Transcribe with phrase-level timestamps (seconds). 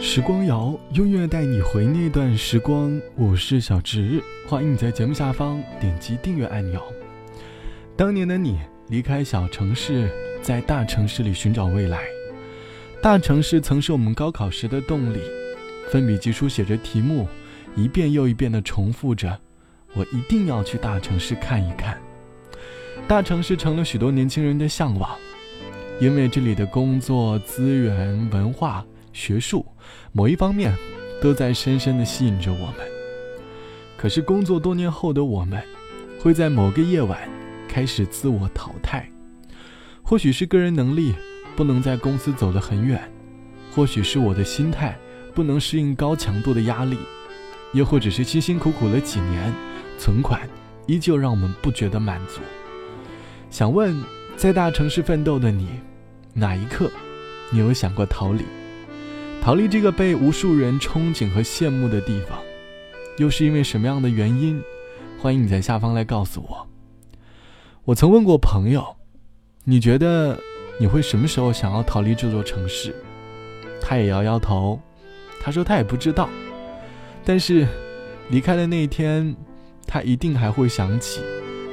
[0.00, 3.00] 时光谣，永远带你回那段时光。
[3.16, 6.82] 我是小植，欢迎你在节目下方点击订阅按钮。
[7.96, 10.10] 当年的你离开小城市，
[10.42, 12.04] 在大城市里寻找未来。
[13.02, 15.20] 大城市曾是我们高考时的动力，
[15.90, 17.28] 粉笔记书写着题目，
[17.76, 19.38] 一遍又一遍地重复着
[19.94, 22.00] ：“我一定要去大城市看一看。”
[23.06, 25.10] 大城市成了许多年轻人的向往，
[26.00, 28.84] 因为这里的工作资源、文化。
[29.12, 29.66] 学术
[30.12, 30.74] 某一方面，
[31.20, 32.76] 都在深深地吸引着我们。
[33.96, 35.62] 可是工作多年后的我们，
[36.20, 37.28] 会在某个夜晚
[37.68, 39.08] 开始自我淘汰。
[40.02, 41.14] 或许是个人能力
[41.54, 43.00] 不能在公司走得很远，
[43.74, 44.98] 或许是我的心态
[45.34, 46.96] 不能适应高强度的压力，
[47.74, 49.52] 又或者是辛辛苦苦了几年，
[49.98, 50.48] 存款
[50.86, 52.40] 依旧让我们不觉得满足。
[53.50, 54.02] 想问，
[54.36, 55.68] 在大城市奋斗的你，
[56.32, 56.90] 哪一刻，
[57.50, 58.42] 你有想过逃离？
[59.42, 62.38] 逃离这个被无数人憧憬和羡慕的地方，
[63.16, 64.62] 又是因为什么样的原因？
[65.18, 66.66] 欢迎你在下方来告诉我。
[67.84, 68.96] 我曾问过朋友，
[69.64, 70.38] 你觉得
[70.78, 72.94] 你会什么时候想要逃离这座城市？
[73.80, 74.78] 他也摇摇头，
[75.42, 76.28] 他说他也不知道。
[77.24, 77.66] 但是
[78.28, 79.34] 离开的那一天，
[79.86, 81.22] 他一定还会想起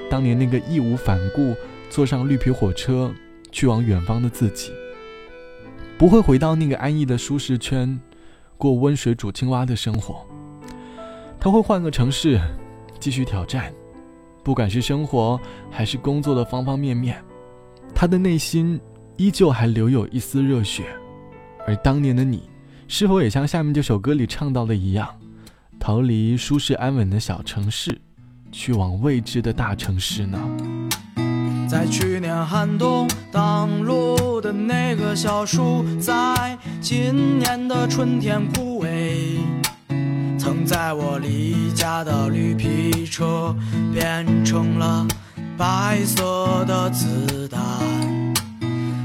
[0.09, 1.53] 当年那个义无反顾
[1.89, 3.13] 坐上绿皮火车
[3.51, 4.71] 去往远方的自己。
[5.97, 7.99] 不会回到那个安逸的舒适圈，
[8.55, 10.23] 过温水煮青蛙的生活。
[11.39, 12.39] 他会换个城市，
[12.99, 13.73] 继续挑战。
[14.43, 15.39] 不管是生活
[15.71, 17.19] 还是工作的方方面面，
[17.95, 18.79] 他的内心
[19.17, 20.85] 依旧还留有一丝热血。
[21.65, 22.43] 而当年的你，
[22.87, 25.09] 是否也像下面这首歌里唱到的一样，
[25.79, 27.99] 逃离舒适安稳的小城市，
[28.51, 30.39] 去往未知的大城市呢？
[31.67, 39.37] 在去年寒冬挡路的那棵小树，在今年的春天枯萎。
[40.39, 43.53] 曾在我离家的绿皮车
[43.93, 45.05] 变成了
[45.57, 47.59] 白色的子弹，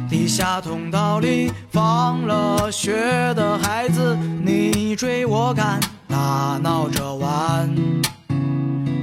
[0.08, 2.92] 地下通道里放了学
[3.34, 7.68] 的孩子，你追我赶，打闹着玩。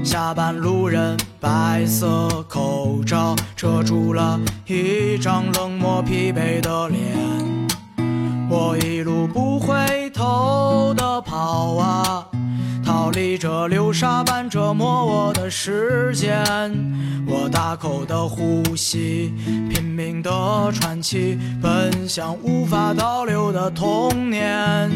[0.10, 7.00] 下班路人，白色口罩遮住了一张冷漠疲惫的脸。
[8.50, 12.26] 我一路不回头的跑啊，
[12.84, 16.44] 逃离这流沙般折磨我的时间。
[17.28, 19.32] 我大口的呼吸，
[19.70, 20.32] 拼命的
[20.72, 24.90] 喘气，奔向无法倒流的童年。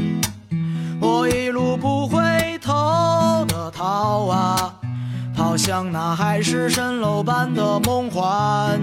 [1.00, 2.18] 我一路不回
[2.60, 4.74] 头的逃啊。
[5.44, 8.80] 好像那海市蜃楼般的梦幻，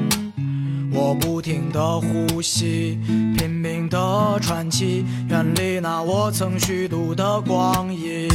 [0.93, 2.98] 我不停的呼吸，
[3.38, 8.30] 拼命的喘气，远离那我曾虚度的光阴。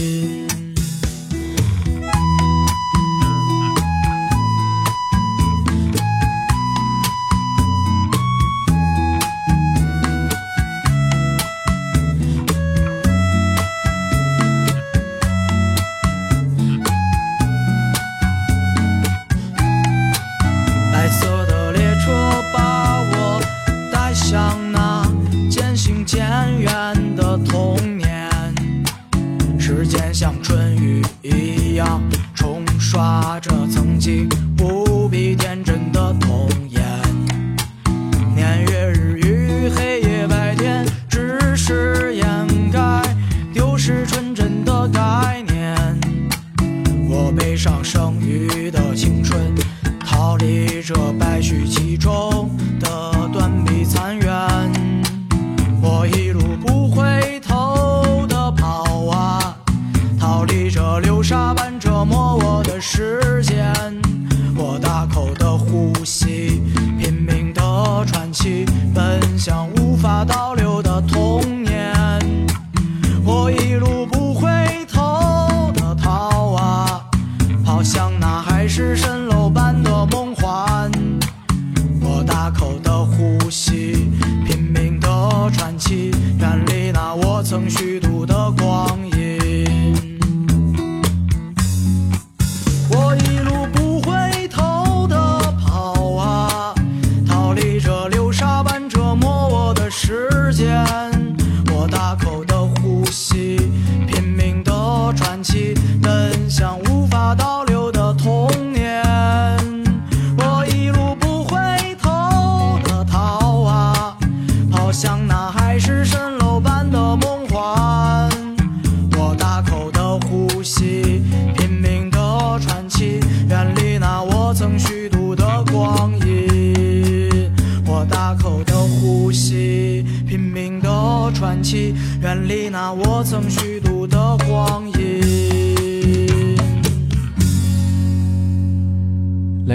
[69.37, 70.64] 像无法倒流。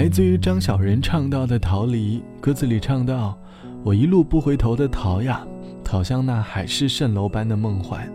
[0.01, 3.37] 来自于张小仁唱到的《逃离》，歌词里唱到
[3.85, 5.45] ：“我一路不回头的逃呀，
[5.83, 8.11] 逃向那海市蜃楼般的梦幻。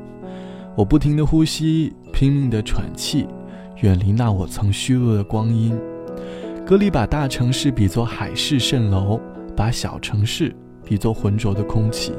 [0.76, 3.28] 我不停的呼吸，拼命的喘气，
[3.82, 5.78] 远离那我曾虚度的光阴。”
[6.66, 9.20] 歌里把大城市比作海市蜃楼，
[9.54, 10.52] 把小城市
[10.84, 12.12] 比作浑浊的空气。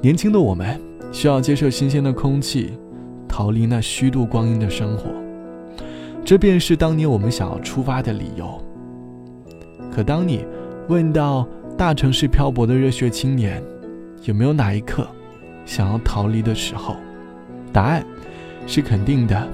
[0.00, 0.80] 年轻的我们
[1.10, 2.78] 需要接受新鲜的空气，
[3.26, 5.10] 逃离那虚度光阴的生活。
[6.24, 8.64] 这便是当年我们想要出发的理由。
[9.98, 10.46] 可当你
[10.86, 11.44] 问到
[11.76, 13.60] 大城市漂泊的热血青年，
[14.22, 15.04] 有没有哪一刻
[15.66, 16.94] 想要逃离的时候？
[17.72, 18.06] 答案
[18.64, 19.48] 是肯定的。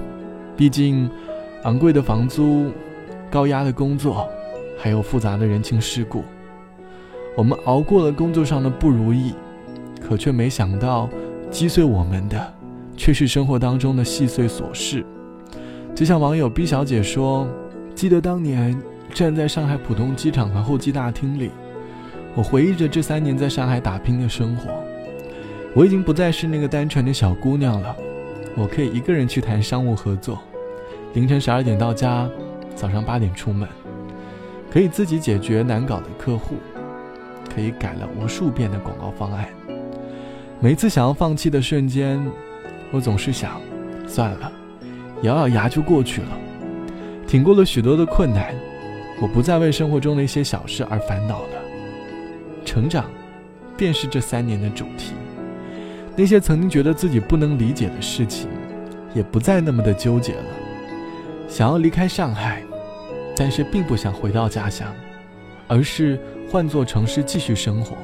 [0.55, 1.09] 毕竟，
[1.63, 2.71] 昂贵的房租、
[3.31, 4.29] 高压的工作，
[4.77, 6.23] 还有复杂的人情世故，
[7.35, 9.33] 我们熬过了工作上的不如意，
[9.99, 11.09] 可却没想到，
[11.49, 12.53] 击碎我们的，
[12.95, 15.03] 却是生活当中的细碎琐事。
[15.95, 17.47] 就像网友 B 小姐说
[17.95, 18.79] ：“记得当年
[19.15, 21.49] 站在上海浦东机场的候机大厅里，
[22.35, 24.69] 我回忆着这三年在上海打拼的生活。
[25.73, 27.95] 我已经不再是那个单纯的小姑娘了，
[28.57, 30.37] 我可以一个人去谈商务合作，
[31.13, 32.29] 凌晨十二点到家，
[32.75, 33.65] 早上八点出门，
[34.69, 36.55] 可以自己解决难搞的客户，
[37.53, 39.47] 可以改了无数遍的广告方案。
[40.59, 42.21] 每一次想要放弃的瞬间，
[42.91, 43.61] 我总是想，
[44.05, 44.51] 算了。”
[45.23, 46.27] 咬咬牙就过去了，
[47.25, 48.53] 挺过了许多的困难，
[49.21, 51.61] 我不再为生活中的一些小事而烦恼了。
[52.65, 53.05] 成长，
[53.77, 55.13] 便是这三年的主题。
[56.15, 58.49] 那些曾经觉得自己不能理解的事情，
[59.13, 60.45] 也不再那么的纠结了。
[61.47, 62.63] 想要离开上海，
[63.35, 64.93] 但是并不想回到家乡，
[65.67, 66.19] 而是
[66.49, 67.95] 换座城市继续生活。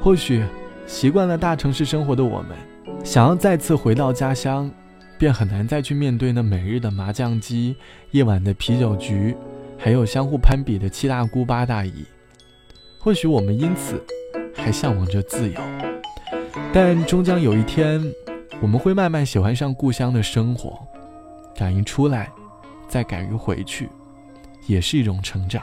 [0.00, 0.42] 或许，
[0.86, 2.56] 习惯了大城市生活的我们，
[3.04, 4.70] 想要再次回到家乡。
[5.16, 7.76] 便很难再去面对那每日的麻将机、
[8.10, 9.34] 夜晚的啤酒局，
[9.84, 12.06] 还有相互攀比的七大姑八大姨。
[12.98, 14.02] 或许我们因此
[14.56, 15.60] 还向往着自由，
[16.72, 18.02] 但终将有一天，
[18.62, 20.80] 我们会慢慢喜欢上故乡的生活。
[21.54, 22.32] 敢于出来，
[22.88, 23.90] 再敢于回去，
[24.66, 25.62] 也是一种成长。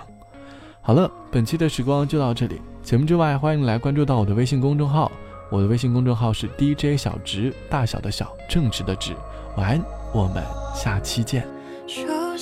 [0.83, 2.61] 好了，本期的时光就到这里。
[2.83, 5.11] 节目之外，欢迎来关注到我的微信公众号，
[5.49, 9.15] 我的微信公众号是 DJ 小直，大小的小，正直的直。
[9.57, 9.81] 晚安，
[10.13, 10.43] 我们
[10.75, 11.43] 下期见。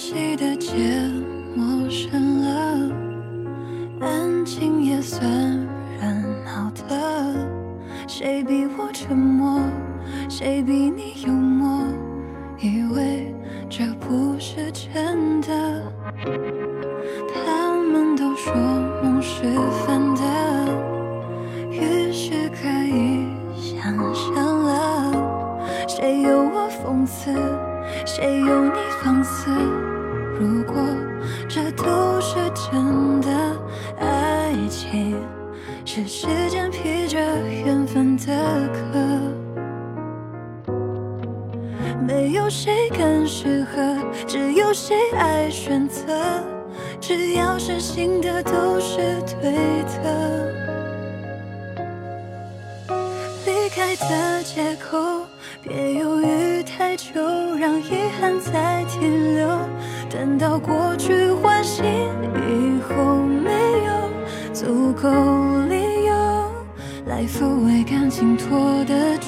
[0.09, 0.73] 熟悉的街，
[1.56, 2.95] 陌生了，
[4.01, 5.21] 安静也算
[6.01, 6.07] 热
[6.44, 7.35] 闹的。
[8.07, 9.61] 谁比我沉默？
[10.27, 11.83] 谁比你幽默？
[12.57, 13.35] 以为
[13.69, 15.83] 这不是真的。
[17.45, 18.51] 他们都说
[19.03, 19.44] 梦是
[19.85, 20.23] 反的，
[21.69, 25.11] 于是可以想象了，
[25.88, 26.67] 谁有我？
[26.83, 27.31] 讽刺，
[28.06, 29.51] 谁有你放肆？
[36.07, 37.19] 时间披着
[37.65, 38.25] 缘分的
[38.73, 38.99] 壳，
[42.07, 46.03] 没有谁更适合，只有谁爱选择。
[46.99, 48.97] 只要是新的，都是
[49.41, 49.53] 对
[50.03, 50.53] 的。
[53.45, 54.97] 离开的借口。
[55.61, 57.11] 别犹豫太久，
[57.59, 59.47] 让遗憾再停留。
[60.09, 61.85] 等到过去唤醒
[62.47, 63.51] 以后，没
[63.85, 63.91] 有
[64.53, 65.09] 足够
[67.19, 69.28] 来抚慰感情拖的久。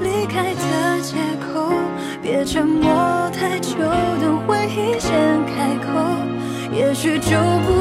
[0.00, 1.70] 离开的借口，
[2.22, 2.90] 别沉默
[3.32, 3.76] 太久，
[4.18, 5.12] 等回忆先
[5.44, 5.92] 开口，
[6.74, 7.79] 也许就不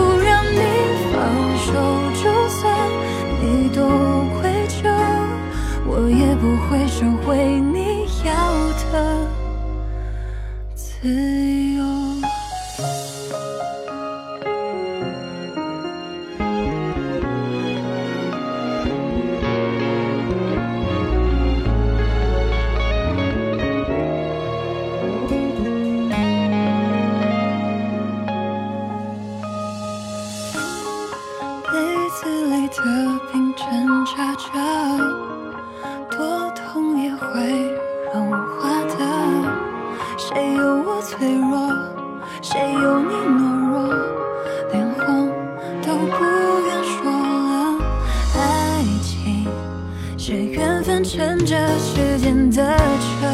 [51.04, 53.28] 乘着时间的车，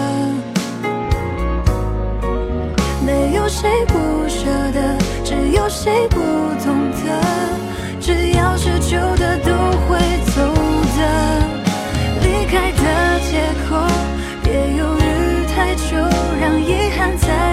[3.04, 3.94] 没有谁不
[4.30, 6.18] 舍得，只有谁不
[6.64, 7.06] 懂得，
[8.00, 9.52] 只要是旧的都
[9.88, 9.98] 会
[10.36, 10.42] 走
[10.98, 11.02] 的，
[12.22, 13.76] 离开的借口，
[14.44, 15.98] 别犹豫太久，
[16.40, 17.45] 让遗憾在。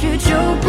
[0.00, 0.67] 许就不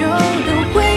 [0.00, 0.89] 就都会。